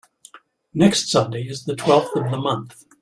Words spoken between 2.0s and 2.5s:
of the